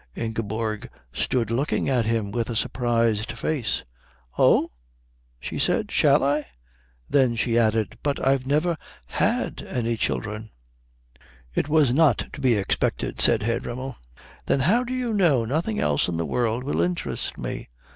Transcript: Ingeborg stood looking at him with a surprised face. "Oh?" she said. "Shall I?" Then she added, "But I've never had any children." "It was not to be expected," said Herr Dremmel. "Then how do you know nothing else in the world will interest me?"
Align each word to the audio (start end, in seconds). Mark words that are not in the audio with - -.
Ingeborg 0.15 0.89
stood 1.13 1.51
looking 1.51 1.87
at 1.87 2.05
him 2.07 2.31
with 2.31 2.49
a 2.49 2.55
surprised 2.55 3.33
face. 3.33 3.83
"Oh?" 4.35 4.71
she 5.39 5.59
said. 5.59 5.91
"Shall 5.91 6.23
I?" 6.23 6.47
Then 7.07 7.35
she 7.35 7.55
added, 7.55 7.99
"But 8.01 8.19
I've 8.27 8.47
never 8.47 8.77
had 9.05 9.61
any 9.61 9.97
children." 9.97 10.49
"It 11.53 11.69
was 11.69 11.93
not 11.93 12.25
to 12.33 12.41
be 12.41 12.55
expected," 12.55 13.21
said 13.21 13.43
Herr 13.43 13.59
Dremmel. 13.59 13.95
"Then 14.47 14.61
how 14.61 14.83
do 14.83 14.93
you 14.95 15.13
know 15.13 15.45
nothing 15.45 15.79
else 15.79 16.07
in 16.07 16.17
the 16.17 16.25
world 16.25 16.63
will 16.63 16.81
interest 16.81 17.37
me?" 17.37 17.69